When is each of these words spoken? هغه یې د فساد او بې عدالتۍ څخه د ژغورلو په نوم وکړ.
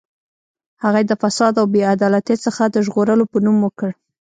هغه 0.83 0.97
یې 1.01 1.05
د 1.09 1.13
فساد 1.21 1.53
او 1.61 1.65
بې 1.73 1.81
عدالتۍ 1.93 2.37
څخه 2.45 2.61
د 2.67 2.75
ژغورلو 2.85 3.25
په 3.31 3.37
نوم 3.45 3.57
وکړ. 3.63 3.89